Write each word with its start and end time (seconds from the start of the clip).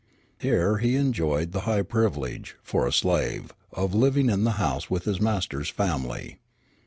Here 0.39 0.79
he 0.79 0.95
enjoyed 0.95 1.51
the 1.51 1.59
high 1.69 1.83
privilege, 1.83 2.55
for 2.63 2.87
a 2.87 2.91
slave, 2.91 3.53
of 3.71 3.93
living 3.93 4.31
in 4.31 4.45
the 4.45 4.53
house 4.57 4.89
with 4.89 5.03
his 5.03 5.21
master's 5.21 5.69
family. 5.69 6.39